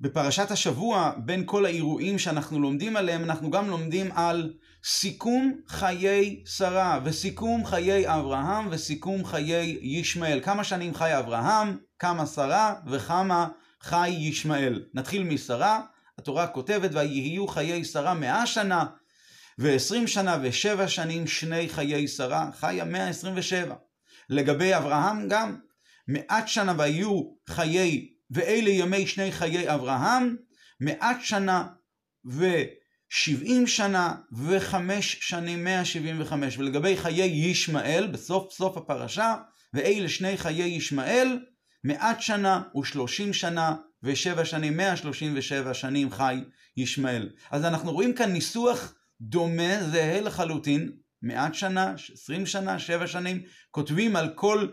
[0.00, 4.52] בפרשת השבוע, בין כל האירועים שאנחנו לומדים עליהם, אנחנו גם לומדים על
[4.84, 10.40] סיכום חיי שרה, וסיכום חיי אברהם, וסיכום חיי ישמעאל.
[10.42, 13.48] כמה שנים חי אברהם, כמה שרה, וכמה
[13.82, 14.84] חי ישמעאל.
[14.94, 15.80] נתחיל משרה,
[16.18, 18.84] התורה כותבת, ויהיו חיי שרה מאה שנה,
[19.58, 23.74] ועשרים שנה ושבע שנים שני חיי שרה, חיה מאה עשרים ושבע.
[24.28, 25.56] לגבי אברהם גם,
[26.08, 30.36] מעט שנה והיו חיי, ואלה ימי שני חיי אברהם,
[30.80, 31.66] מעט שנה
[32.24, 36.58] ושבעים שנה וחמש שנים, מאה שבעים וחמש.
[36.58, 39.34] ולגבי חיי ישמעאל, בסוף סוף הפרשה,
[39.74, 41.38] ואלה שני חיי ישמעאל,
[41.84, 46.36] מעט שנה ושלושים שנה ושבע שנים, מאה שלושים ושבע שנים חי
[46.76, 47.30] ישמעאל.
[47.50, 54.16] אז אנחנו רואים כאן ניסוח דומה, זהה לחלוטין, מעט שנה, עשרים שנה, שבע שנים, כותבים
[54.16, 54.68] על כל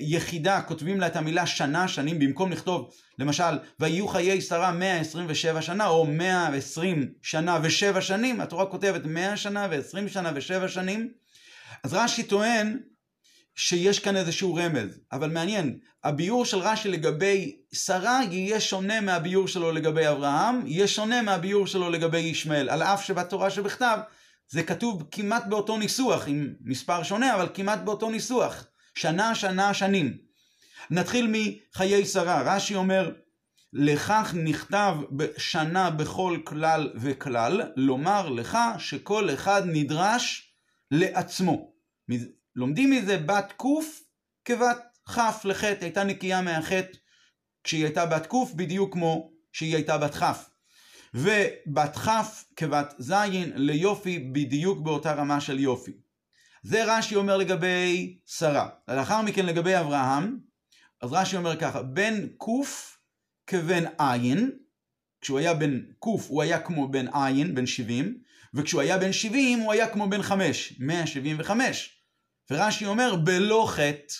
[0.00, 5.86] יחידה, כותבים לה את המילה שנה, שנים, במקום לכתוב, למשל, ויהיו חיי שרה 127 שנה,
[5.86, 11.12] או 120 שנה ושבע שנים, התורה כותבת 100 שנה ו-20 שנה ושבע שנים.
[11.84, 12.78] אז רש"י טוען
[13.54, 19.72] שיש כאן איזשהו רמז, אבל מעניין, הביאור של רש"י לגבי שרה יהיה שונה מהביאור שלו
[19.72, 23.98] לגבי אברהם, יהיה שונה מהביאור שלו לגבי ישמעאל, על אף שבתורה שבכתב
[24.48, 28.64] זה כתוב כמעט באותו ניסוח, עם מספר שונה, אבל כמעט באותו ניסוח.
[28.94, 30.18] שנה, שנה, שנים.
[30.90, 32.42] נתחיל מחיי שרה.
[32.42, 33.12] רש"י אומר,
[33.72, 34.96] לכך נכתב
[35.36, 40.54] שנה בכל כלל וכלל, לומר לך שכל אחד נדרש
[40.90, 41.72] לעצמו.
[42.56, 43.64] לומדים מזה בת ק'
[44.44, 46.98] כבת כ' לח', הייתה נקייה מהחטא
[47.64, 50.50] כשהיא הייתה בת ק' בדיוק כמו שהיא הייתה בת כ'.
[51.14, 52.08] ובת כ'
[52.56, 53.12] כבת ז'
[53.54, 55.92] ליופי בדיוק באותה רמה של יופי.
[56.62, 58.68] זה רש"י אומר לגבי שרה.
[58.88, 60.38] לאחר מכן לגבי אברהם,
[61.02, 62.46] אז רש"י אומר ככה, בן ק'
[63.46, 64.50] כבן עין,
[65.20, 68.18] כשהוא היה בן ק' הוא היה כמו בן עין, בן 70,
[68.54, 71.96] וכשהוא היה בן 70 הוא היה כמו בן 5, 175.
[72.50, 74.14] ורש"י אומר בלא חטא.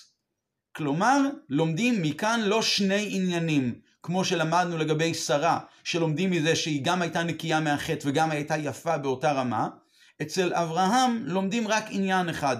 [0.76, 7.22] כלומר, לומדים מכאן לא שני עניינים, כמו שלמדנו לגבי שרה, שלומדים מזה שהיא גם הייתה
[7.22, 9.68] נקייה מהחטא וגם הייתה יפה באותה רמה,
[10.22, 12.56] אצל אברהם לומדים רק עניין אחד,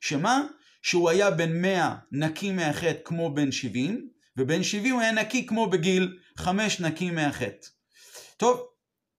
[0.00, 0.42] שמה?
[0.82, 5.70] שהוא היה בן 100 נקי מהחטא כמו בן 70, ובן 70 הוא היה נקי כמו
[5.70, 7.66] בגיל 5 נקי מהחטא.
[8.36, 8.66] טוב,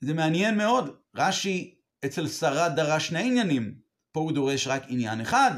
[0.01, 1.75] זה מעניין מאוד, רש"י
[2.05, 3.73] אצל שרה דרש שני עניינים,
[4.11, 5.51] פה הוא דורש רק עניין אחד,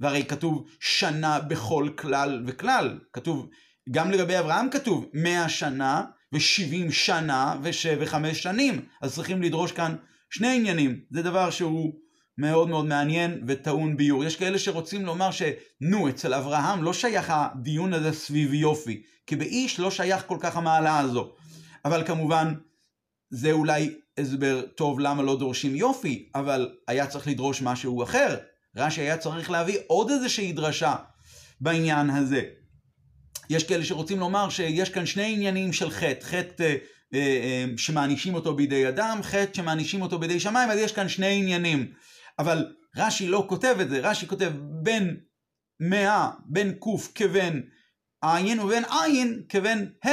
[0.00, 3.48] והרי כתוב שנה בכל כלל וכלל, כתוב,
[3.90, 9.96] גם לגבי אברהם כתוב 100 שנה ו-70 שנה ו-5 שנים, אז צריכים לדרוש כאן
[10.36, 11.94] שני עניינים, זה דבר שהוא
[12.38, 14.24] מאוד מאוד מעניין וטעון ביור.
[14.24, 19.80] יש כאלה שרוצים לומר שנו, אצל אברהם לא שייך הדיון הזה סביב יופי, כי באיש
[19.80, 21.32] לא שייך כל כך המעלה הזו.
[21.84, 22.54] אבל כמובן,
[23.30, 28.36] זה אולי הסבר טוב למה לא דורשים יופי, אבל היה צריך לדרוש משהו אחר.
[28.76, 30.94] רש"י היה צריך להביא עוד איזושהי דרשה
[31.60, 32.42] בעניין הזה.
[33.50, 36.76] יש כאלה שרוצים לומר שיש כאן שני עניינים של חטא, חטא אה,
[37.76, 41.92] שמענישים אותו בידי אדם, חטא שמענישים אותו בידי שמיים, אז יש כאן שני עניינים.
[42.38, 44.52] אבל רש"י לא כותב את זה, רש"י כותב
[44.82, 45.16] בין
[45.80, 47.60] מאה, בין ק' כבן
[48.22, 50.10] עין ובין עין כבן ה'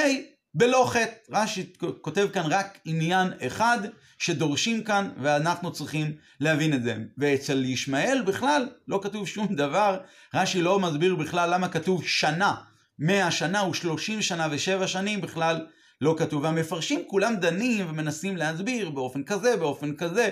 [0.53, 1.13] בלא חטא.
[1.31, 3.79] רש"י כותב כאן רק עניין אחד
[4.17, 6.95] שדורשים כאן ואנחנו צריכים להבין את זה.
[7.17, 9.99] ואצל ישמעאל בכלל לא כתוב שום דבר,
[10.33, 12.55] רש"י לא מסביר בכלל למה כתוב שנה,
[12.99, 15.65] מאה שנה ושלושים שנה ושבע שנים בכלל
[16.03, 16.43] לא כתוב.
[16.43, 20.29] והמפרשים כולם דנים ומנסים להסביר באופן כזה, באופן כזה.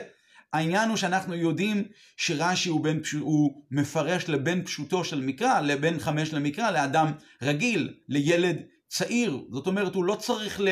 [0.53, 1.83] העניין הוא שאנחנו יודעים
[2.17, 7.11] שרש"י הוא, בין, הוא מפרש לבין פשוטו של מקרא, לבין חמש למקרא, לאדם
[7.41, 9.39] רגיל, לילד צעיר.
[9.51, 10.69] זאת אומרת, הוא לא צריך ל,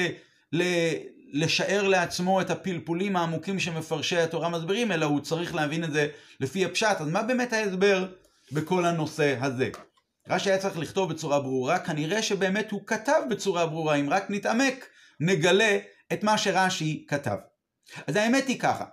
[0.54, 0.64] ל,
[1.34, 6.08] לשער לעצמו את הפלפולים העמוקים שמפרשי התורה מסבירים, אלא הוא צריך להבין את זה
[6.40, 6.98] לפי הפשט.
[7.02, 8.08] אז מה באמת ההסבר
[8.52, 9.70] בכל הנושא הזה?
[10.30, 14.86] רש"י היה צריך לכתוב בצורה ברורה, כנראה שבאמת הוא כתב בצורה ברורה, אם רק נתעמק,
[15.20, 15.78] נגלה
[16.14, 17.36] את מה שרש"י כתב.
[18.08, 18.86] אז האמת היא ככה,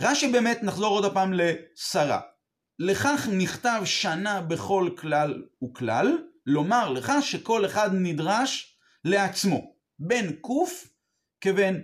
[0.00, 2.20] רש"י באמת, נחזור עוד הפעם לשרה.
[2.78, 10.48] לכך נכתב שנה בכל כלל וכלל, לומר לך שכל אחד נדרש לעצמו, בין ק'
[11.40, 11.80] כבן,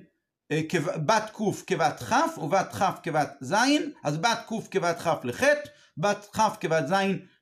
[0.51, 0.61] אה,
[1.07, 3.55] בת ק' כבת כ' ובת כ' כבת ז',
[4.05, 6.95] אז בת ק' כבת כ' לחטא, בת כ' כבת ז'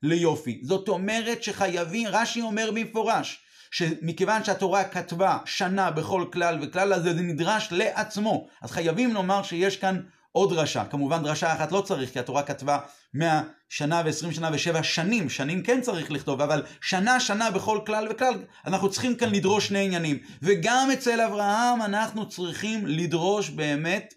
[0.03, 0.61] ליופי.
[0.65, 3.39] זאת אומרת שחייבים, רש"י אומר במפורש,
[3.71, 8.49] שמכיוון שהתורה כתבה שנה בכל כלל וכלל, אז זה נדרש לעצמו.
[8.63, 10.01] אז חייבים לומר שיש כאן
[10.33, 10.85] עוד דרשה.
[10.85, 12.79] כמובן דרשה אחת לא צריך, כי התורה כתבה
[13.15, 15.31] 100 שנה ו-20 שנה ו-7 שנים.
[15.31, 18.35] שנים כן צריך לכתוב, אבל שנה שנה בכל כלל וכלל,
[18.67, 20.19] אנחנו צריכים כאן לדרוש שני עניינים.
[20.43, 24.15] וגם אצל אברהם אנחנו צריכים לדרוש באמת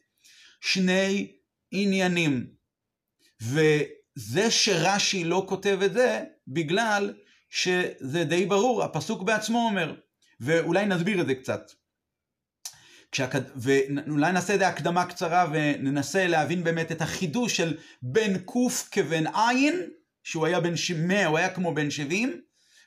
[0.62, 1.32] שני
[1.72, 2.48] עניינים.
[4.18, 7.14] וזה שרש"י לא כותב את זה, בגלל
[7.50, 9.96] שזה די ברור, הפסוק בעצמו אומר.
[10.40, 11.72] ואולי נסביר את זה קצת.
[13.12, 13.42] כשהקד...
[13.56, 19.24] ואולי נעשה את זה הקדמה קצרה וננסה להבין באמת את החידוש של בן קוף כבן
[19.28, 19.90] עין,
[20.24, 22.42] שהוא היה בן 100, הוא היה כמו בן 70,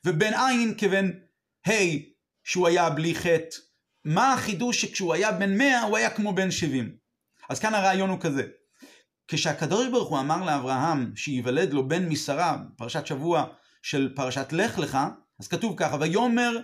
[0.04, 1.10] ובן עין כבן
[1.68, 1.72] ה',
[2.44, 3.56] שהוא היה בלי חטא.
[4.04, 6.96] מה החידוש שכשהוא היה בן 100 הוא היה כמו בן 70?
[7.48, 8.42] אז כאן הרעיון הוא כזה.
[9.32, 13.44] כשהקדוש ברוך הוא אמר לאברהם שייוולד לו בן משרה, פרשת שבוע
[13.82, 14.98] של פרשת לך לך,
[15.40, 16.58] אז כתוב ככה, ויאמר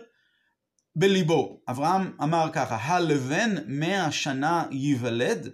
[0.96, 1.60] בליבו.
[1.68, 5.48] אברהם אמר ככה, הלבן מאה שנה ייוולד?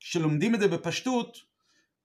[0.00, 1.36] כשלומדים את זה בפשטות,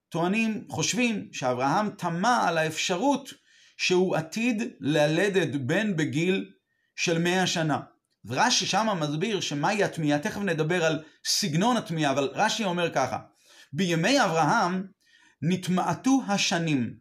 [0.10, 3.34] טוענים, חושבים שאברהם תמה על האפשרות
[3.78, 6.52] שהוא עתיד ללדת בן בגיל
[6.96, 7.80] של מאה שנה.
[8.26, 13.20] ורש"י שמה מסביר שמהי התמיהה, תכף נדבר על סגנון התמיהה, אבל רש"י אומר ככה,
[13.74, 14.88] בימי אברהם
[15.42, 16.94] נתמעטו השנים,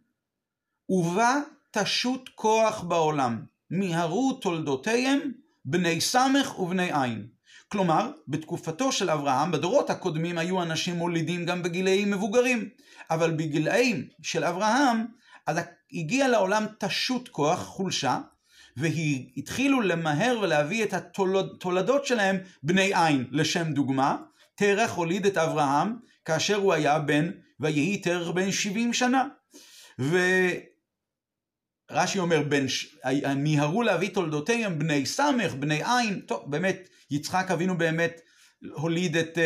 [0.89, 1.39] ובה
[1.71, 5.19] תשות כוח בעולם, מיהרו תולדותיהם
[5.65, 7.27] בני סמך ובני עין.
[7.67, 12.69] כלומר, בתקופתו של אברהם, בדורות הקודמים היו אנשים מולידים גם בגילאים מבוגרים,
[13.09, 15.05] אבל בגילאים של אברהם,
[15.47, 15.57] אז
[15.93, 18.19] הגיע לעולם תשות כוח, חולשה,
[18.77, 23.27] והתחילו למהר ולהביא את התולדות שלהם בני עין.
[23.31, 24.17] לשם דוגמה,
[24.55, 25.95] תרח הוליד את אברהם
[26.25, 29.25] כאשר הוא היה בן, ויהי תרח בן 70 שנה.
[29.99, 30.17] ו...
[31.91, 32.67] רש"י אומר, בין,
[33.35, 38.21] מיהרו להביא תולדותיהם בני סמך, בני עין, טוב, באמת, יצחק אבינו באמת
[38.73, 39.39] הוליד את uh,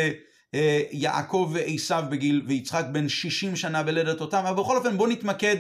[0.56, 0.58] uh,
[0.92, 5.56] יעקב ועשיו בגיל, ויצחק בן 60 שנה בלדת אותם, אבל בכל אופן בואו נתמקד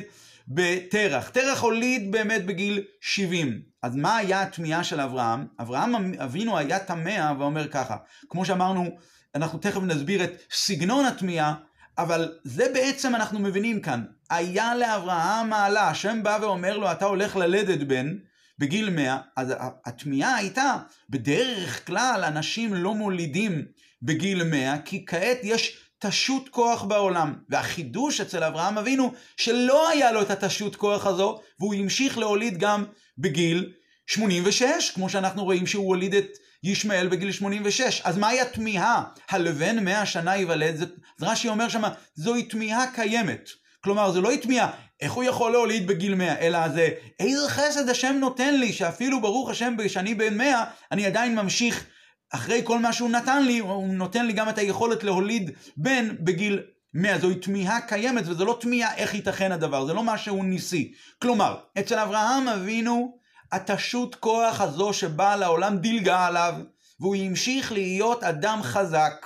[0.47, 1.29] בתרח.
[1.29, 3.61] תרח הוליד באמת בגיל 70.
[3.83, 5.45] אז מה היה התמיהה של אברהם?
[5.61, 7.97] אברהם אבינו היה תמה ואומר ככה,
[8.29, 8.97] כמו שאמרנו,
[9.35, 11.53] אנחנו תכף נסביר את סגנון התמיהה,
[11.97, 14.03] אבל זה בעצם אנחנו מבינים כאן.
[14.29, 18.17] היה לאברהם מעלה, השם בא ואומר לו, אתה הולך ללדת בן
[18.59, 19.53] בגיל 100, אז
[19.85, 20.77] התמיהה הייתה,
[21.09, 23.65] בדרך כלל אנשים לא מולידים
[24.01, 27.33] בגיל 100, כי כעת יש תשות כוח בעולם.
[27.49, 32.85] והחידוש אצל אברהם אבינו, שלא היה לו את התשות כוח הזו, והוא המשיך להוליד גם
[33.17, 33.71] בגיל
[34.07, 38.01] 86, כמו שאנחנו רואים שהוא הוליד את ישמעאל בגיל 86.
[38.03, 39.03] אז מהי התמיהה?
[39.29, 40.75] הלבן מאה שנה ייוולד?
[40.75, 40.85] זה,
[41.21, 43.49] רש"י אומר שמה, זוהי תמיהה קיימת.
[43.83, 44.71] כלומר, זה לא התמיהה,
[45.01, 46.89] איך הוא יכול להוליד בגיל 100, אלא זה,
[47.19, 51.85] איזה חסד השם נותן לי, שאפילו ברוך השם כשאני בן 100, אני עדיין ממשיך,
[52.33, 56.59] אחרי כל מה שהוא נתן לי, הוא נותן לי גם את היכולת להוליד בן בגיל
[56.93, 57.19] 100.
[57.19, 60.93] זוהי תמיהה קיימת, וזה לא תמיהה איך ייתכן הדבר, זה לא משהו ניסי.
[61.21, 63.18] כלומר, אצל אברהם אבינו,
[63.51, 66.53] התשות כוח הזו שבאה לעולם דילגה עליו,
[66.99, 69.25] והוא המשיך להיות אדם חזק.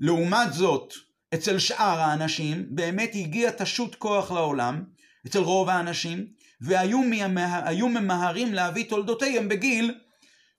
[0.00, 0.94] לעומת זאת,
[1.34, 4.84] אצל שאר האנשים באמת הגיע תשות כוח לעולם,
[5.26, 6.26] אצל רוב האנשים,
[6.60, 9.94] והיו ממהרים, ממהרים להביא תולדותיהם בגיל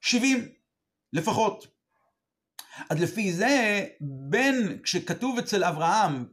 [0.02, 0.50] 70
[1.14, 1.68] לפחות.
[2.90, 6.26] אז לפי זה, בין, כשכתוב אצל אברהם,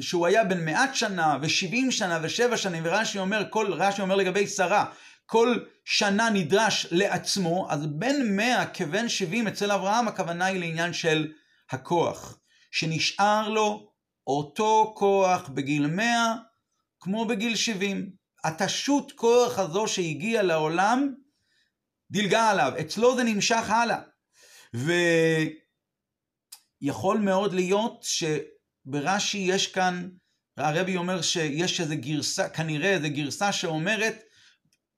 [0.00, 4.46] שהוא היה בן מעט שנה ושבעים שנה ושבע שנים, ורש"י אומר, כל, רש"י אומר לגבי
[4.46, 4.84] שרה,
[5.30, 11.32] כל שנה נדרש לעצמו, אז בין מאה כבן שבעים אצל אברהם הכוונה היא לעניין של
[11.70, 12.38] הכוח,
[12.70, 13.92] שנשאר לו
[14.26, 16.34] אותו כוח בגיל מאה
[17.00, 18.10] כמו בגיל שבעים.
[18.44, 21.14] התשות כוח הזו שהגיעה לעולם
[22.10, 23.98] דילגה עליו, אצלו זה נמשך הלאה.
[26.82, 30.08] ויכול מאוד להיות שברש"י יש כאן,
[30.56, 34.29] הרבי אומר שיש איזה גרסה, כנראה איזה גרסה שאומרת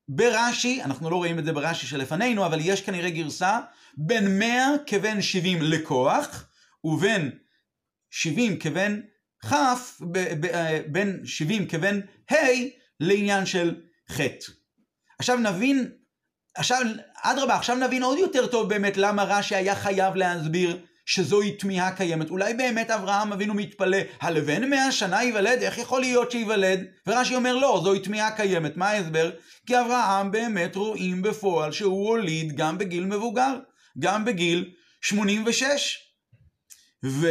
[0.08, 3.58] ברש"י, אנחנו לא רואים את זה ברש"י שלפנינו, אבל יש כנראה גרסה,
[3.96, 6.48] בין 100 כבן 70 לכוח,
[6.84, 7.30] ובין
[8.10, 9.00] 70 כבן
[9.46, 9.52] כ',
[10.86, 12.00] בין 70 כבן
[12.32, 12.36] ה',
[13.00, 14.52] לעניין של חטא.
[15.18, 15.92] עכשיו נבין,
[16.54, 16.82] עכשיו,
[17.22, 20.78] אדרבה, עכשיו נבין עוד יותר טוב באמת למה רש"י היה חייב להסביר
[21.14, 22.30] שזוהי תמיהה קיימת.
[22.30, 26.80] אולי באמת אברהם אבינו מתפלא, הלבן מאה שנה ייוולד, איך יכול להיות שייוולד?
[27.06, 28.76] ורש"י אומר לא, זוהי תמיהה קיימת.
[28.76, 29.30] מה ההסבר?
[29.66, 33.58] כי אברהם באמת רואים בפועל שהוא הוליד גם בגיל מבוגר,
[33.98, 35.98] גם בגיל 86.
[37.04, 37.26] ו...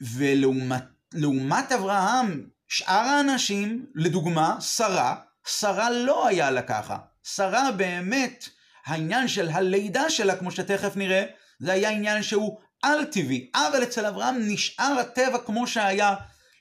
[0.00, 6.96] ולעומת אברהם, שאר האנשים, לדוגמה, שרה, שרה לא היה לה ככה.
[7.22, 8.48] שרה באמת
[8.86, 11.24] העניין של הלידה שלה, כמו שתכף נראה,
[11.58, 16.14] זה היה עניין שהוא על-טבעי, אבל אצל אברהם נשאר הטבע כמו שהיה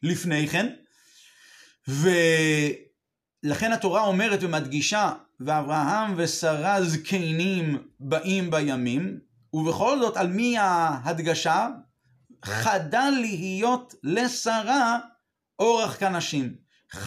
[0.03, 0.73] לפני כן,
[1.87, 9.19] ולכן התורה אומרת ומדגישה, ואברהם ושרה זקנים באים בימים,
[9.53, 11.67] ובכל זאת על מי ההדגשה?
[12.45, 14.99] חדל להיות לשרה
[15.59, 16.55] אורח כנשים.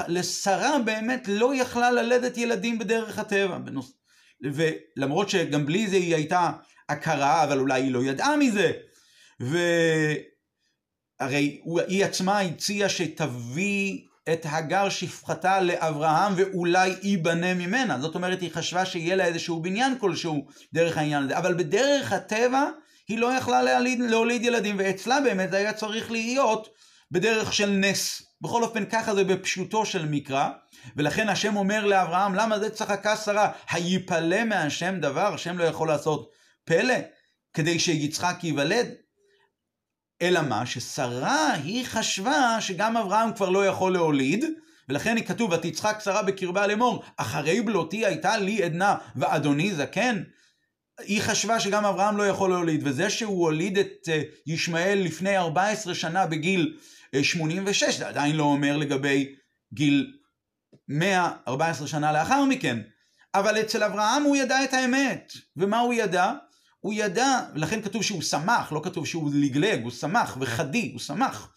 [0.09, 3.59] לשרה באמת לא יכלה ללדת ילדים בדרך הטבע.
[4.42, 6.50] ולמרות שגם בלי זה היא הייתה
[6.88, 8.73] הכרה, אבל אולי היא לא ידעה מזה.
[9.40, 10.21] והרי
[11.88, 13.99] היא עצמה הציעה שתביא
[14.33, 18.00] את הגר שפחתה לאברהם ואולי ייבנה ממנה.
[18.00, 21.38] זאת אומרת, היא חשבה שיהיה לה איזשהו בניין כלשהו דרך העניין הזה.
[21.38, 22.71] אבל בדרך הטבע
[23.09, 26.68] היא לא יכלה להוליד, להוליד ילדים, ואצלה באמת זה היה צריך להיות
[27.11, 28.23] בדרך של נס.
[28.40, 30.49] בכל אופן, ככה זה בפשוטו של מקרא,
[30.97, 33.50] ולכן השם אומר לאברהם, למה זה צחקה שרה?
[33.71, 35.35] היפלא מהשם דבר?
[35.35, 36.30] השם לא יכול לעשות
[36.69, 36.95] פלא
[37.55, 38.87] כדי שיצחק ייוולד?
[40.23, 40.67] אלא מה?
[40.67, 44.45] ששרה היא חשבה שגם אברהם כבר לא יכול להוליד,
[44.89, 50.23] ולכן היא כתוב, ותצחק שרה בקרבה לאמור, אחרי בלותי הייתה לי עדנה ואדוני זקן.
[50.99, 55.95] היא חשבה שגם אברהם לא יכול להוליד, וזה שהוא הוליד את אה, ישמעאל לפני 14
[55.95, 56.77] שנה בגיל
[57.23, 59.35] 86, אה, זה עדיין לא אומר לגבי
[59.75, 60.13] גיל
[60.89, 62.79] 114 שנה לאחר מכן.
[63.35, 65.33] אבל אצל אברהם הוא ידע את האמת.
[65.57, 66.33] ומה הוא ידע?
[66.80, 71.52] הוא ידע, ולכן כתוב שהוא שמח, לא כתוב שהוא לגלג, הוא שמח, וחדי, הוא שמח.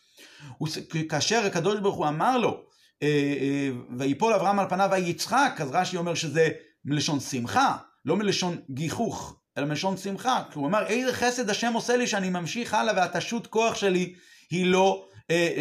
[0.57, 0.67] הוא,
[1.09, 2.63] כאשר הקדוש ברוך הוא אמר לו,
[3.03, 6.49] אה, ויפול אברהם על פניו ויצחק, אז רש"י אומר שזה
[6.85, 10.43] מלשון שמחה, לא מלשון גיחוך, אלא מלשון שמחה.
[10.53, 14.13] הוא אמר, איזה חסד השם עושה לי שאני ממשיך הלאה והתשות כוח שלי
[14.49, 15.10] היא לא אה,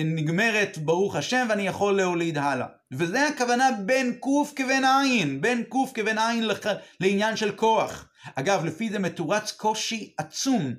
[0.04, 2.66] נגמרת, ברוך השם, ואני יכול להוליד הלאה.
[2.92, 6.58] וזה הכוונה בין קוף כבין עין, בין קוף כבין עין לח...
[7.00, 8.08] לעניין של כוח.
[8.34, 10.74] אגב, לפי זה מתורץ קושי עצום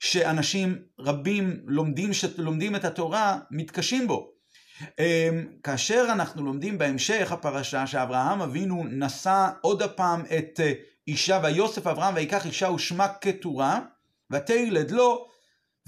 [0.00, 4.30] שאנשים רבים לומדים, שלומדים את התורה, מתקשים בו.
[4.98, 10.72] אמ, כאשר אנחנו לומדים בהמשך הפרשה שאברהם אבינו נשא עוד הפעם את אה,
[11.08, 13.80] אישה ויוסף אברהם ויקח אישה ושמה כתורה
[14.32, 15.26] ותלד לו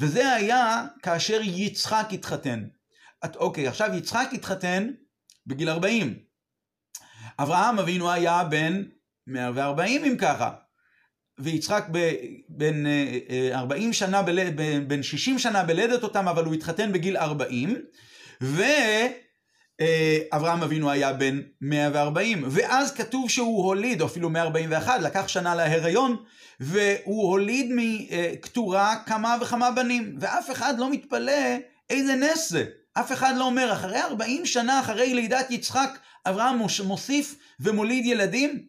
[0.01, 2.65] וזה היה כאשר יצחק התחתן.
[3.25, 4.91] את, אוקיי, עכשיו יצחק התחתן
[5.47, 6.19] בגיל 40.
[7.39, 8.83] אברהם אבינו היה בן
[9.27, 10.51] 140 אם ככה.
[11.39, 11.85] ויצחק
[12.49, 12.85] בן
[13.53, 14.23] 40 אה, אה, שנה,
[14.87, 17.77] בן 60 שנה בלדת אותם, אבל הוא התחתן בגיל 40.
[19.81, 26.17] ואברהם אבינו היה בן 140, ואז כתוב שהוא הוליד, או אפילו 141, לקח שנה להיריון,
[26.61, 31.57] והוא הוליד מקטורה כמה וכמה בנים, ואף אחד לא מתפלא
[31.91, 32.65] איזה נס זה.
[32.93, 38.63] אף אחד לא אומר, אחרי 40 שנה אחרי לידת יצחק, אברהם מוסיף ומוליד ילדים,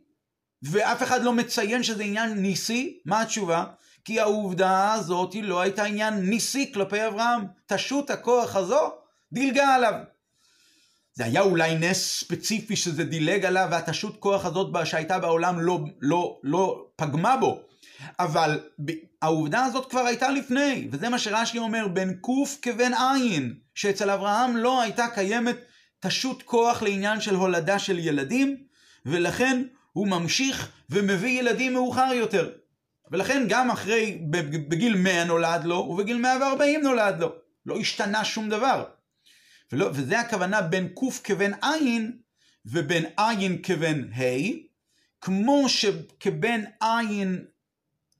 [0.64, 3.66] ואף אחד לא מציין שזה עניין ניסי, מה התשובה?
[4.06, 7.42] כי העובדה הזאת לא הייתה עניין ניסי כלפי אברהם.
[7.66, 8.92] תשות הכוח הזו
[9.34, 9.94] דילגה עליו.
[11.14, 16.40] זה היה אולי נס ספציפי שזה דילג עליו והתשות כוח הזאת שהייתה בעולם לא, לא,
[16.44, 17.62] לא פגמה בו.
[18.20, 18.60] אבל
[19.22, 24.58] העובדה הזאת כבר הייתה לפני, וזה מה שרש"י אומר, בין קוף כבין עין, שאצל אברהם
[24.58, 25.56] לא הייתה קיימת
[26.00, 28.58] תשות כוח לעניין של הולדה של ילדים,
[29.06, 29.64] ולכן
[29.94, 32.50] הוא ממשיך ומביא ילדים מאוחר יותר.
[33.12, 34.22] ולכן גם אחרי,
[34.70, 37.32] בגיל 100 נולד לו, ובגיל 140 נולד לו.
[37.66, 38.84] לא השתנה שום דבר.
[39.72, 42.18] ולא, וזה הכוונה בין קוף כבן עין
[42.66, 44.52] ובין עין כבן ה',
[45.22, 47.46] כמו שכבן עין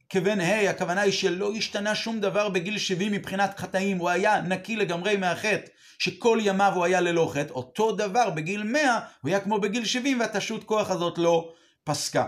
[0.10, 4.76] כבן ה', הכוונה היא שלא השתנה שום דבר בגיל 70 מבחינת חטאים, הוא היה נקי
[4.76, 5.68] לגמרי מהחטא,
[6.00, 10.20] שכל ימיו הוא היה ללא חטא, אותו דבר בגיל 100 הוא היה כמו בגיל 70
[10.20, 11.54] והתשות כוח הזאת לא
[11.84, 12.28] פסקה.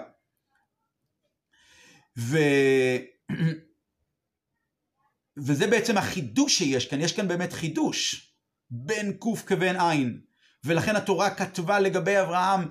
[2.18, 2.38] ו...
[5.38, 8.33] וזה בעצם החידוש שיש כאן, יש כאן באמת חידוש.
[8.76, 10.20] בין קוף כבין עין.
[10.66, 12.68] ולכן התורה כתבה לגבי אברהם,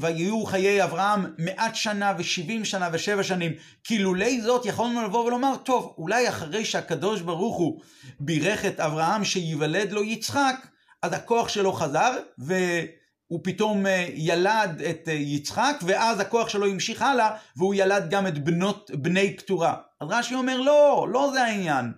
[0.00, 3.52] ויהיו חיי אברהם מעט שנה ושבעים שנה ושבע שנים.
[3.84, 7.80] כי לולי זאת יכולנו לבוא ולומר, טוב, אולי אחרי שהקדוש ברוך הוא
[8.20, 10.66] בירך את אברהם שייוולד לו יצחק,
[11.02, 17.02] אז הכוח שלו חזר, והוא פתאום אה, ילד את אה, יצחק, ואז הכוח שלו המשיך
[17.02, 19.74] הלאה, והוא ילד גם את בנות, בני קטורה.
[20.00, 21.92] אז רש"י אומר, לא, לא זה העניין.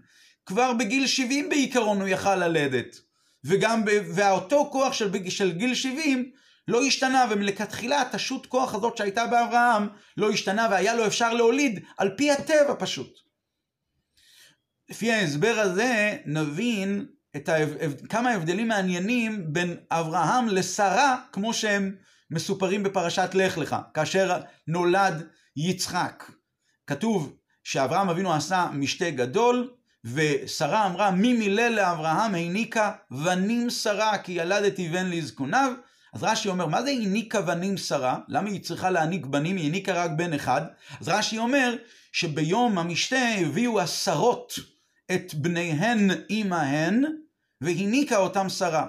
[0.47, 3.01] כבר בגיל 70 בעיקרון הוא יכל ללדת.
[3.45, 3.83] וגם,
[4.15, 6.31] ואותו כוח של, של גיל 70
[6.69, 12.11] לא השתנה, ומלכתחילה התשות כוח הזאת שהייתה באברהם לא השתנה, והיה לו אפשר להוליד על
[12.17, 13.19] פי הטבע פשוט.
[14.91, 17.07] לפי ההסבר הזה נבין
[17.37, 17.71] את ההב...
[18.09, 21.97] כמה הבדלים מעניינים בין אברהם לשרה, כמו שהם
[22.31, 26.25] מסופרים בפרשת לך לך, כאשר נולד יצחק.
[26.87, 29.71] כתוב שאברהם אבינו עשה משתה גדול,
[30.05, 35.73] ושרה אמרה, מי מילל לאברהם העניקה בנים שרה, כי ילדתי בן לזקוניו.
[36.13, 38.19] אז רש"י אומר, מה זה העניקה בנים שרה?
[38.29, 39.57] למה היא צריכה להעניק בנים?
[39.57, 40.63] היא העניקה רק בן אחד.
[41.01, 41.75] אז רש"י אומר,
[42.13, 44.55] שביום המשתה הביאו השרות
[45.13, 47.05] את בניהן עמהן,
[47.61, 48.87] והניקה אותם שרה.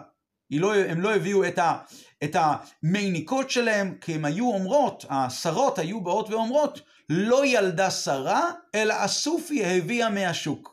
[0.51, 1.77] לא, הם לא הביאו את, ה,
[2.24, 8.96] את המיניקות שלהם, כי הם היו אומרות, השרות היו באות ואומרות, לא ילדה שרה, אלא
[9.05, 10.73] אסופי הביאה מהשוק.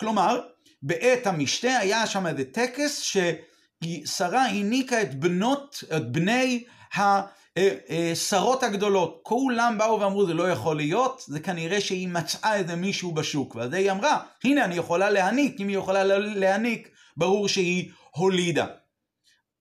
[0.00, 0.40] כלומר,
[0.82, 6.64] בעת המשתה היה שם איזה טקס ששרה הניקה את בנות, את בני
[6.96, 9.20] השרות הגדולות.
[9.22, 13.54] כולם באו ואמרו זה לא יכול להיות, זה כנראה שהיא מצאה איזה מישהו בשוק.
[13.54, 18.66] ואז היא אמרה, הנה אני יכולה להניק, אם היא יכולה להניק, ברור שהיא הולידה.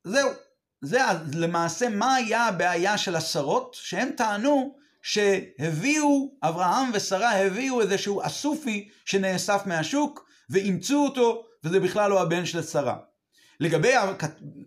[0.03, 0.29] זהו.
[0.81, 0.99] זה
[1.33, 3.77] למעשה מה היה הבעיה של השרות?
[3.79, 12.21] שהם טענו שהביאו, אברהם ושרה הביאו איזשהו אסופי שנאסף מהשוק ואימצו אותו וזה בכלל לא
[12.21, 12.97] הבן של שרה.
[13.59, 13.93] לגבי,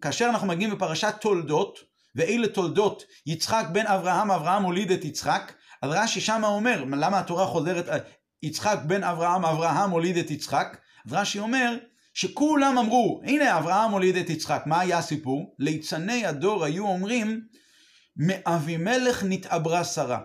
[0.01, 1.79] כאשר אנחנו מגיעים בפרשת תולדות,
[2.15, 7.47] ואלה תולדות יצחק בן אברהם, אברהם הוליד את יצחק, אז רש"י שמה אומר, למה התורה
[7.47, 8.05] חוזרת,
[8.43, 11.77] יצחק בן אברהם, אברהם הוליד את יצחק, אז רש"י אומר,
[12.15, 15.55] שכולם אמרו, הנה אברהם הוליד את יצחק, מה היה הסיפור?
[15.59, 17.41] ליצני הדור היו אומרים,
[18.17, 20.21] מאבימלך נתעברה שרה.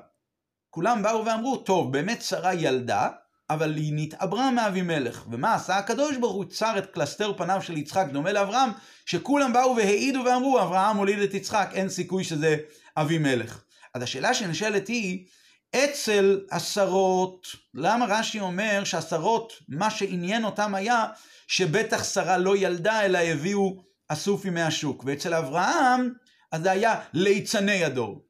[0.70, 3.10] כולם באו ואמרו, טוב, באמת שרה ילדה,
[3.50, 5.25] אבל היא נתעברה מאבימלך.
[5.32, 6.46] ומה עשה הקדוש ברוך הוא?
[6.46, 8.70] צר את קלסתר פניו של יצחק, דומה לאברהם,
[9.06, 12.58] שכולם באו והעידו ואמרו, אברהם הוליד את יצחק, אין סיכוי שזה
[12.98, 13.63] אבימלך.
[13.94, 15.25] אז השאלה שנשאלת היא,
[15.75, 21.06] אצל השרות, למה רש"י אומר שהשרות, מה שעניין אותם היה
[21.48, 25.04] שבטח שרה לא ילדה, אלא הביאו אסופי מהשוק.
[25.06, 26.13] ואצל אברהם,
[26.51, 28.25] אז זה היה ליצני הדור.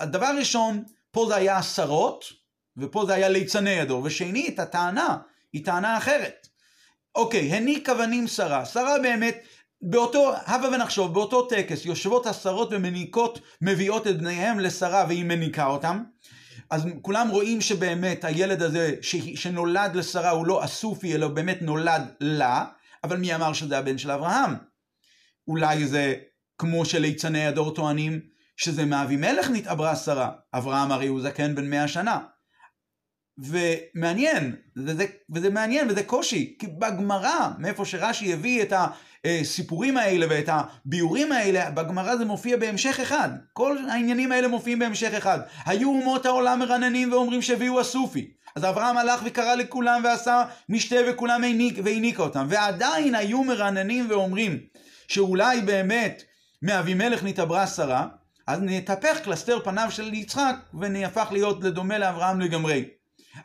[0.00, 2.24] הדבר ראשון, פה זה היה עשרות,
[2.78, 4.02] ופה זה היה ליצני הדור.
[4.04, 5.16] ושנית, הטענה
[5.52, 6.48] היא טענה אחרת.
[7.14, 8.64] אוקיי, הניקה בנים שרה.
[8.64, 9.36] שרה באמת,
[9.82, 16.02] באותו, הבה ונחשוב, באותו טקס, יושבות עשרות ומניקות מביאות את בניהם לשרה והיא מניקה אותם.
[16.70, 19.16] אז כולם רואים שבאמת הילד הזה ש...
[19.16, 22.64] שנולד לשרה הוא לא אסופי, אלא באמת נולד לה,
[23.04, 24.54] אבל מי אמר שזה הבן של אברהם?
[25.48, 26.14] אולי זה
[26.58, 28.20] כמו שליצני הדור טוענים,
[28.56, 30.30] שזה מאבימלך נתעברה שרה.
[30.54, 32.18] אברהם הרי הוא זקן בן מאה שנה.
[33.38, 38.72] ומעניין, וזה, וזה מעניין וזה קושי, כי בגמרא, מאיפה שרש"י הביא את
[39.24, 43.28] הסיפורים האלה ואת הביאורים האלה, בגמרא זה מופיע בהמשך אחד.
[43.52, 45.38] כל העניינים האלה מופיעים בהמשך אחד.
[45.66, 48.30] היו אומות העולם מרננים ואומרים שהביאו הסופי.
[48.56, 52.46] אז אברהם הלך וקרא לכולם ועשה משתה וכולם העניק, והעניק אותם.
[52.48, 54.58] ועדיין היו מרננים ואומרים
[55.08, 56.22] שאולי באמת
[56.62, 58.06] מאבימלך נתעברה שרה,
[58.46, 62.84] אז נתהפך קלסתר פניו של יצחק ונהפך להיות לדומה לאברהם לגמרי.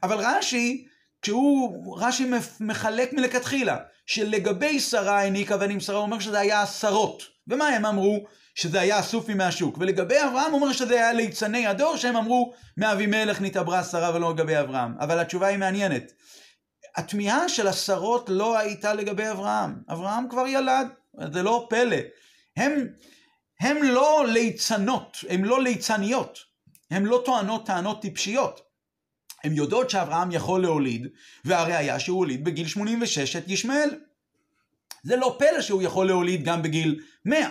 [0.04, 0.88] אבל רש"י,
[1.22, 7.24] כשהוא, רש"י מחלק מלכתחילה, שלגבי שרה העניקה ונמסרה, הוא אומר שזה היה עשרות.
[7.48, 8.26] ומה הם אמרו?
[8.56, 9.78] שזה היה אסופי מהשוק.
[9.80, 14.60] ולגבי אברהם הוא אומר שזה היה ליצני הדור, שהם אמרו, מאבימלך נתעברה שרה ולא לגבי
[14.60, 14.94] אברהם.
[15.00, 16.12] אבל התשובה היא מעניינת.
[16.96, 19.76] התמיהה של השרות לא הייתה לגבי אברהם.
[19.92, 20.88] אברהם כבר ילד,
[21.34, 21.98] זה לא פלא.
[22.58, 22.88] הם,
[23.60, 26.40] הם לא ליצנות, הם לא ליצניות.
[26.92, 28.62] הם לא טוענות טענות טיפשיות.
[29.44, 31.08] הן יודעות שאברהם יכול להוליד,
[31.46, 33.90] והראיה שהוא הוליד בגיל 86 את ישמעאל.
[35.04, 37.50] זה לא פלא שהוא יכול להוליד גם בגיל 100.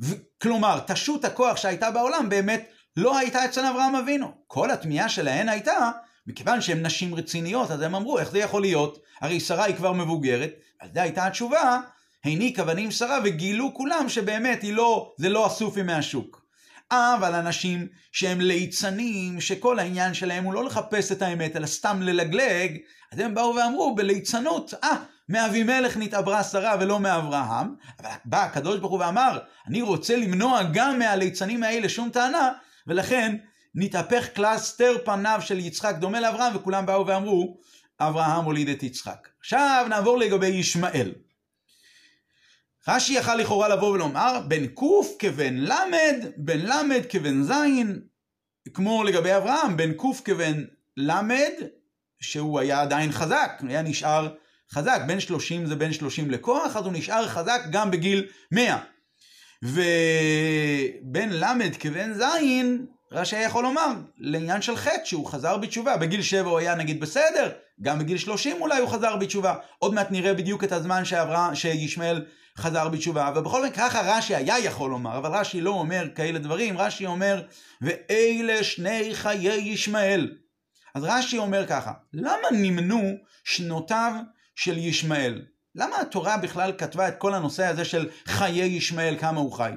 [0.00, 4.32] ו- כלומר, תשות הכוח שהייתה בעולם באמת לא הייתה אצל אברהם אבינו.
[4.46, 5.90] כל התמיהה שלהן הייתה,
[6.26, 8.98] מכיוון שהן נשים רציניות, אז הם אמרו, איך זה יכול להיות?
[9.20, 11.80] הרי שרה היא כבר מבוגרת, על זה הייתה התשובה,
[12.24, 16.47] העניקה בנים שרה וגילו כולם שבאמת לא, זה לא אסופי מהשוק.
[16.92, 22.76] אבל אנשים שהם ליצנים, שכל העניין שלהם הוא לא לחפש את האמת, אלא סתם ללגלג,
[23.12, 24.96] אז הם באו ואמרו בליצנות, אה,
[25.28, 30.98] מאבימלך נתעברה שרה ולא מאברהם, אבל בא הקדוש ברוך הוא ואמר, אני רוצה למנוע גם
[30.98, 32.52] מהליצנים האלה שום טענה,
[32.86, 33.36] ולכן
[33.74, 37.58] נתהפך קלסתר פניו של יצחק דומה לאברהם, וכולם באו ואמרו,
[38.00, 39.28] אברהם הוליד את יצחק.
[39.40, 41.12] עכשיו נעבור לגבי ישמעאל.
[42.88, 45.72] רש"י יכל לכאורה לבוא ולומר, בן ק' כבן ל',
[46.36, 47.52] בן ל' כבן ז',
[48.74, 50.64] כמו לגבי אברהם, בן ק' כבן
[50.96, 51.12] ל',
[52.20, 54.28] שהוא היה עדיין חזק, היה נשאר
[54.72, 58.78] חזק, בן 30 זה בן 30 לכוח, אז הוא נשאר חזק גם בגיל 100.
[59.62, 61.44] ובן ל'
[61.78, 62.22] כבן ז',
[63.12, 67.50] רש"י יכול לומר, לעניין של חטא, שהוא חזר בתשובה, בגיל 7 הוא היה נגיד בסדר,
[67.82, 69.54] גם בגיל 30 אולי הוא חזר בתשובה.
[69.78, 72.24] עוד מעט נראה בדיוק את הזמן שעברה, שישמעאל
[72.58, 76.78] חזר בתשובה, ובכל מקרה ככה רש"י היה יכול לומר, אבל רש"י לא אומר כאלה דברים,
[76.78, 77.42] רש"י אומר,
[77.80, 80.36] ואלה שני חיי ישמעאל.
[80.94, 84.12] אז רש"י אומר ככה, למה נמנו שנותיו
[84.54, 85.42] של ישמעאל?
[85.74, 89.72] למה התורה בכלל כתבה את כל הנושא הזה של חיי ישמעאל, כמה הוא חי?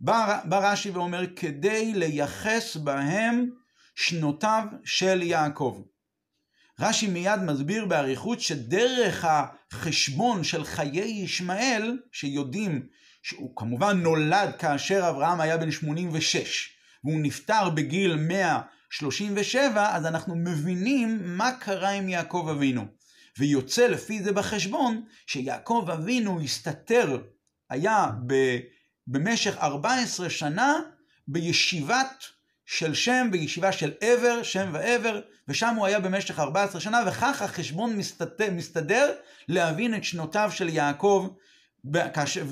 [0.00, 3.50] בא, בא רש"י ואומר, כדי לייחס בהם
[3.94, 5.82] שנותיו של יעקב.
[6.82, 12.86] רש"י מיד מסביר באריכות שדרך החשבון של חיי ישמעאל, שיודעים
[13.22, 16.68] שהוא כמובן נולד כאשר אברהם היה בן 86,
[17.04, 22.84] והוא נפטר בגיל 137, אז אנחנו מבינים מה קרה עם יעקב אבינו.
[23.38, 27.18] ויוצא לפי זה בחשבון שיעקב אבינו הסתתר,
[27.70, 28.58] היה ב,
[29.06, 30.74] במשך 14 שנה
[31.28, 32.24] בישיבת
[32.66, 37.96] של שם, בישיבה של עבר, שם ועבר, ושם הוא היה במשך 14 שנה, וכך החשבון
[37.96, 39.12] מסתדר, מסתדר
[39.48, 41.28] להבין את שנותיו של יעקב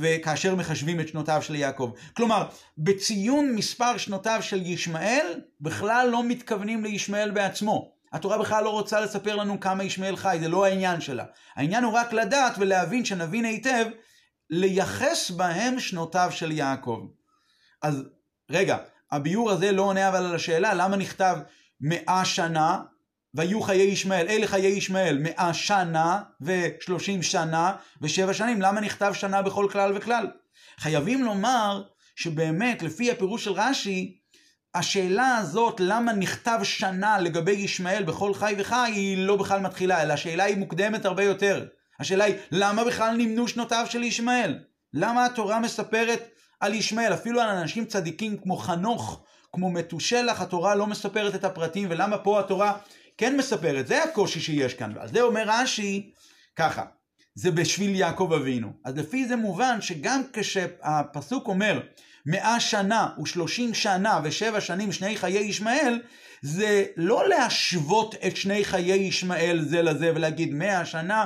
[0.00, 1.92] וכאשר מחשבים את שנותיו של יעקב.
[2.16, 7.92] כלומר, בציון מספר שנותיו של ישמעאל, בכלל לא מתכוונים לישמעאל בעצמו.
[8.12, 11.24] התורה בכלל לא רוצה לספר לנו כמה ישמעאל חי, זה לא העניין שלה.
[11.56, 13.86] העניין הוא רק לדעת ולהבין, שנבין היטב,
[14.50, 17.06] לייחס בהם שנותיו של יעקב.
[17.82, 18.04] אז
[18.50, 18.76] רגע,
[19.12, 21.36] הביור הזה לא עונה אבל על השאלה למה נכתב
[21.80, 22.78] מאה שנה
[23.34, 29.42] והיו חיי ישמעאל, אלה חיי ישמעאל, מאה שנה ושלושים שנה ושבע שנים, למה נכתב שנה
[29.42, 30.26] בכל כלל וכלל?
[30.78, 31.82] חייבים לומר
[32.16, 34.16] שבאמת, לפי הפירוש של רש"י,
[34.74, 40.12] השאלה הזאת, למה נכתב שנה לגבי ישמעאל בכל חי וחי, היא לא בכלל מתחילה, אלא
[40.12, 41.66] השאלה היא מוקדמת הרבה יותר.
[42.00, 44.58] השאלה היא, למה בכלל נמנו שנותיו של ישמעאל?
[44.94, 46.28] למה התורה מספרת
[46.60, 47.14] על ישמעאל?
[47.14, 52.40] אפילו על אנשים צדיקים כמו חנוך, כמו מתושלח, התורה לא מספרת את הפרטים, ולמה פה
[52.40, 52.78] התורה
[53.18, 54.92] כן מספרת, זה הקושי שיש כאן.
[54.96, 56.10] ועל זה אומר רש"י
[56.56, 56.84] ככה,
[57.34, 58.72] זה בשביל יעקב אבינו.
[58.84, 61.80] אז לפי זה מובן שגם כשהפסוק אומר
[62.26, 66.02] מאה שנה ושלושים שנה ושבע שנים שני חיי ישמעאל,
[66.42, 71.24] זה לא להשוות את שני חיי ישמעאל זה לזה ולהגיד מאה שנה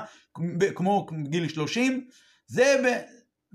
[0.74, 2.06] כמו גיל שלושים,
[2.46, 3.02] זה.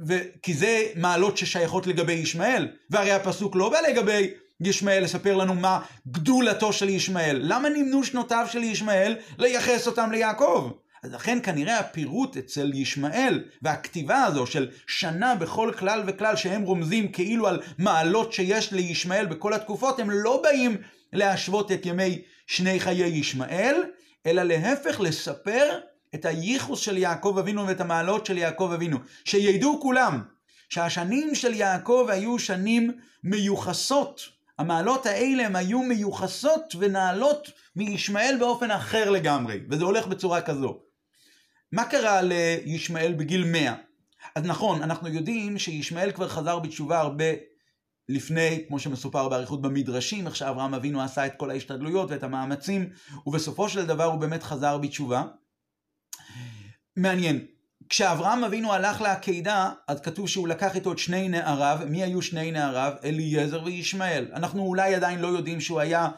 [0.08, 0.18] ו...
[0.42, 4.30] כי זה מעלות ששייכות לגבי ישמעאל, והרי הפסוק לא בא לגבי
[4.62, 7.40] ישמעאל לספר לנו מה גדולתו של ישמעאל.
[7.42, 10.72] למה נמנו שנותיו של ישמעאל לייחס אותם ליעקב?
[11.04, 17.12] אז לכן כנראה הפירוט אצל ישמעאל והכתיבה הזו של שנה בכל כלל וכלל שהם רומזים
[17.12, 20.78] כאילו על מעלות שיש לישמעאל בכל התקופות, הם לא באים
[21.14, 23.84] להשוות את ימי שני חיי ישמעאל,
[24.26, 25.80] אלא להפך לספר
[26.16, 28.98] את הייחוס של יעקב אבינו ואת המעלות של יעקב אבינו.
[29.26, 30.24] שידעו כולם
[30.70, 32.92] שהשנים של יעקב היו שנים
[33.24, 40.80] מיוחסות המעלות האלה הם היו מיוחסות ונעלות מישמעאל באופן אחר לגמרי, וזה הולך בצורה כזו.
[41.72, 43.76] מה קרה לישמעאל בגיל 100?
[44.36, 47.26] אז נכון, אנחנו יודעים שישמעאל כבר חזר בתשובה הרבה
[48.10, 52.90] לפני, כמו שמסופר באריכות במדרשים, איך שאברהם אבינו עשה את כל ההשתדלויות ואת המאמצים,
[53.26, 55.24] ובסופו של דבר הוא באמת חזר בתשובה.
[56.96, 57.46] מעניין,
[57.90, 61.80] כשאברהם אבינו הלך לעקידה, אז כתוב שהוא לקח איתו את שני נעריו.
[61.88, 62.94] מי היו שני נעריו?
[63.04, 64.28] אליעזר וישמעאל.
[64.34, 66.10] אנחנו אולי עדיין לא יודעים שהוא היה,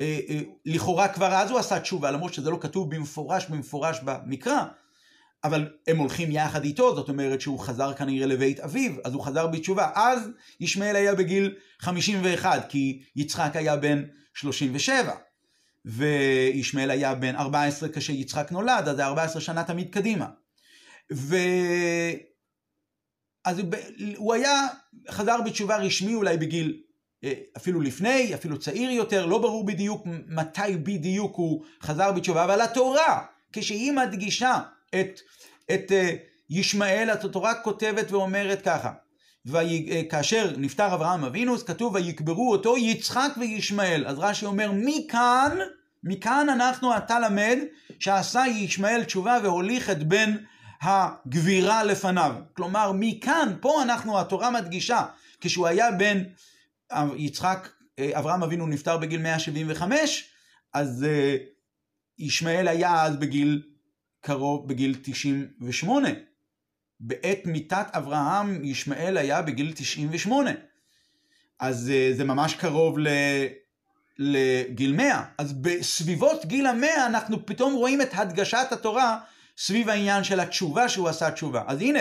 [0.00, 4.64] אה, אה, לכאורה כבר אז הוא עשה תשובה, למרות שזה לא כתוב במפורש במפורש במקרא,
[5.44, 9.46] אבל הם הולכים יחד איתו, זאת אומרת שהוא חזר כנראה לבית אביו, אז הוא חזר
[9.46, 9.90] בתשובה.
[9.94, 10.28] אז
[10.60, 14.02] ישמעאל היה בגיל 51, כי יצחק היה בן
[14.34, 15.14] 37.
[15.84, 20.26] וישמעאל היה בן 14 כשיצחק נולד, אז זה 14 שנה תמיד קדימה.
[21.12, 21.36] ו...
[23.44, 23.60] אז
[24.16, 24.68] הוא היה,
[25.10, 26.82] חזר בתשובה רשמי אולי בגיל
[27.24, 32.60] אה, אפילו לפני, אפילו צעיר יותר, לא ברור בדיוק מתי בדיוק הוא חזר בתשובה, אבל
[32.60, 34.60] התורה, כשהיא מדגישה
[34.94, 35.20] את,
[35.74, 36.14] את אה,
[36.50, 38.92] ישמעאל, התורה כותבת ואומרת ככה,
[39.54, 40.02] אה,
[40.56, 44.06] נפטר אברהם אבינו, אז כתוב ויקברו אותו יצחק וישמעאל.
[44.06, 45.58] אז רש"י אומר, מכאן,
[46.04, 47.58] מכאן אנחנו עתה למד
[47.98, 50.36] שעשה ישמעאל תשובה והוליך את בן
[50.82, 52.34] הגבירה לפניו.
[52.52, 55.04] כלומר, מכאן, פה אנחנו, התורה מדגישה,
[55.40, 56.22] כשהוא היה בן
[57.16, 57.68] יצחק,
[58.00, 60.24] אברהם אבינו נפטר בגיל 175,
[60.74, 61.36] אז אה,
[62.18, 63.62] ישמעאל היה אז בגיל
[64.20, 66.08] קרוב, בגיל 98.
[67.02, 70.50] בעת מיתת אברהם, ישמעאל היה בגיל 98.
[71.58, 73.08] אז אה, זה ממש קרוב ל...
[74.18, 75.24] לגיל 100.
[75.38, 79.18] אז בסביבות גיל המאה אנחנו פתאום רואים את הדגשת התורה
[79.58, 81.62] סביב העניין של התשובה שהוא עשה תשובה.
[81.66, 82.00] אז הנה,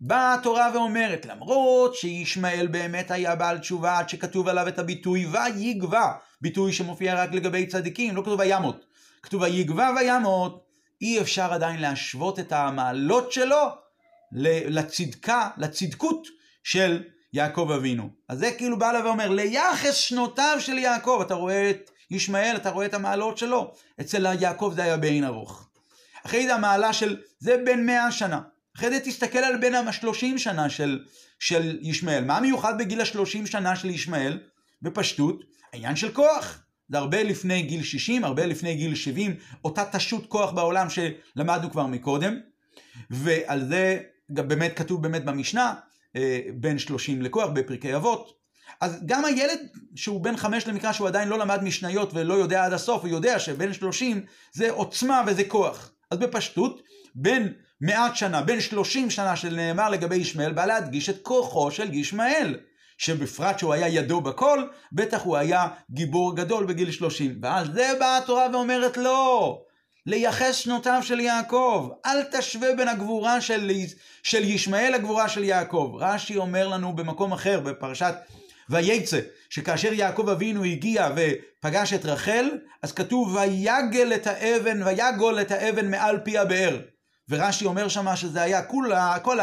[0.00, 6.12] באה התורה ואומרת, למרות שישמעאל באמת היה בעל תשובה עד שכתוב עליו את הביטוי ויגבה,
[6.40, 8.84] ביטוי שמופיע רק לגבי צדיקים, לא כתוב וימות,
[9.22, 10.64] כתוב ויגבה וימות,
[11.00, 13.82] אי אפשר עדיין להשוות את המעלות שלו
[14.32, 16.26] לצדקה, לצדקות
[16.64, 18.10] של יעקב אבינו.
[18.28, 22.70] אז זה כאילו בא לה ואומר, ליחס שנותיו של יעקב, אתה רואה את ישמעאל, אתה
[22.70, 23.72] רואה את המעלות שלו.
[24.00, 25.68] אצל יעקב זה היה בעין ארוך.
[26.26, 28.40] אחרי זה המעלה של, זה בן מאה שנה.
[28.76, 31.04] אחרי זה תסתכל על בין השלושים שנה של,
[31.38, 32.24] של ישמעאל.
[32.24, 34.38] מה מיוחד בגיל השלושים שנה של ישמעאל?
[34.82, 36.62] בפשטות, העניין של כוח.
[36.88, 41.86] זה הרבה לפני גיל 60, הרבה לפני גיל 70, אותה תשות כוח בעולם שלמדנו כבר
[41.86, 42.34] מקודם,
[43.10, 44.00] ועל זה
[44.32, 45.74] גם באמת כתוב באמת במשנה,
[46.16, 48.42] אה, בין 30 לכוח בפרקי אבות.
[48.80, 49.58] אז גם הילד
[49.94, 53.38] שהוא בן חמש למקרא שהוא עדיין לא למד משניות ולא יודע עד הסוף, הוא יודע
[53.38, 55.92] שבין 30 זה עוצמה וזה כוח.
[56.10, 56.82] אז בפשטות,
[57.14, 62.56] בין מעט שנה, בין 30 שנה שנאמר לגבי ישמעאל, בא להדגיש את כוחו של ישמעאל.
[62.98, 67.38] שבפרט שהוא היה ידו בכל, בטח הוא היה גיבור גדול בגיל 30.
[67.42, 69.62] ועל זה באה התורה ואומרת לא,
[70.06, 73.70] לייחס שנותיו של יעקב, אל תשווה בין הגבורה של,
[74.22, 75.96] של ישמעאל לגבורה של יעקב.
[76.00, 78.14] רש"י אומר לנו במקום אחר, בפרשת
[78.70, 82.50] וייצא, שכאשר יעקב אבינו הגיע ופגש את רחל,
[82.82, 86.80] אז כתוב ויגל את האבן, ויגול את האבן מעל פי הבאר.
[87.28, 88.90] ורש"י אומר שמה שזה היה כל,
[89.22, 89.38] כל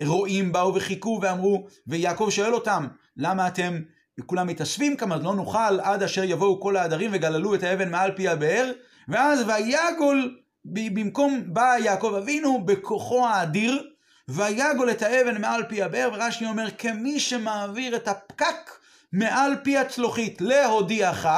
[0.00, 3.80] הרועים באו וחיכו ואמרו, ויעקב שואל אותם, למה אתם
[4.26, 8.28] כולם מתאספים כמה, לא נוכל עד אשר יבואו כל העדרים וגללו את האבן מעל פי
[8.28, 8.72] הבאר,
[9.08, 13.88] ואז ויגול, במקום בא יעקב אבינו בכוחו האדיר,
[14.28, 18.70] ויגול את האבן מעל פי הבאר, ורש"י אומר, כמי שמעביר את הפקק
[19.12, 21.28] מעל פי הצלוחית להודיעך,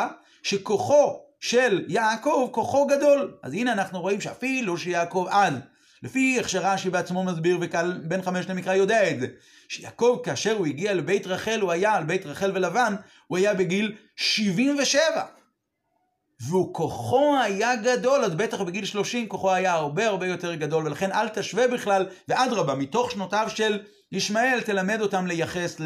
[0.43, 3.35] שכוחו של יעקב כוחו גדול.
[3.43, 5.55] אז הנה אנחנו רואים שאפילו שיעקב אז
[6.03, 9.27] לפי איך שרש"י בעצמו מסביר וקל בן חמש למקרא יודע את זה,
[9.69, 12.95] שיעקב כאשר הוא הגיע לבית רחל, הוא היה על בית רחל ולבן,
[13.27, 15.38] הוא היה בגיל 77.
[16.41, 21.13] והוא כוחו היה גדול, אז בטח בגיל 30 כוחו היה הרבה הרבה יותר גדול, ולכן
[21.13, 23.79] אל תשווה בכלל, ואדרבה, מתוך שנותיו של
[24.13, 25.77] ישמעאל תלמד אותם לייחס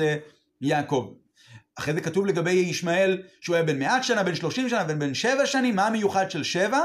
[0.60, 1.14] ליעקב.
[1.76, 5.14] אחרי זה כתוב לגבי ישמעאל שהוא היה בן מעט שנה, בן 30 שנה, בן בן
[5.14, 6.80] 7 שנים, מה המיוחד של 7?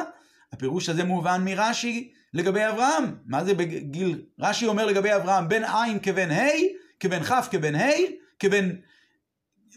[0.53, 3.15] הפירוש הזה מובן מרש"י לגבי אברהם.
[3.25, 6.49] מה זה בגיל, רש"י אומר לגבי אברהם, בן עין כבן ה',
[6.99, 7.89] כבן כ' כבן ה',
[8.39, 8.69] כבן,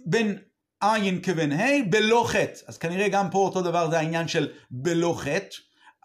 [0.06, 0.32] בן
[0.80, 2.60] עין כבן ה', בלא חטא.
[2.66, 5.56] אז כנראה גם פה אותו דבר זה העניין של בלא חטא.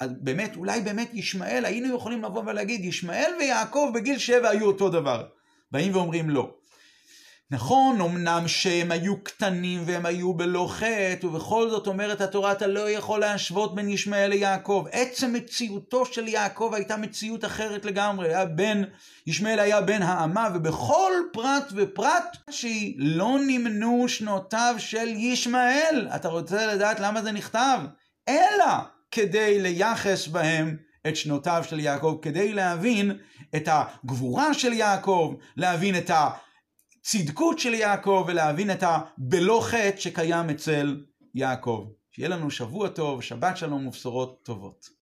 [0.01, 4.89] אז באמת, אולי באמת ישמעאל, היינו יכולים לבוא ולהגיד, ישמעאל ויעקב בגיל שבע היו אותו
[4.89, 5.25] דבר.
[5.71, 6.53] באים ואומרים לא.
[7.51, 12.89] נכון, אמנם שהם היו קטנים והם היו בלא חטא, ובכל זאת אומרת התורה, אתה לא
[12.89, 14.85] יכול להשוות בין ישמעאל ליעקב.
[14.91, 18.27] עצם מציאותו של יעקב הייתה מציאות אחרת לגמרי.
[18.27, 18.83] היה בן,
[19.27, 26.07] ישמעאל היה בן האמה, ובכל פרט ופרט שהיא לא נמנו שנותיו של ישמעאל.
[26.15, 27.79] אתה רוצה לדעת למה זה נכתב?
[28.29, 28.73] אלא
[29.11, 30.77] כדי לייחס בהם
[31.07, 33.17] את שנותיו של יעקב, כדי להבין
[33.55, 36.29] את הגבורה של יעקב, להבין את ה...
[37.05, 41.87] הצדקות של יעקב ולהבין את הבלא חטא שקיים אצל יעקב.
[42.11, 44.89] שיהיה לנו שבוע טוב, שבת שלום ובשורות טובות.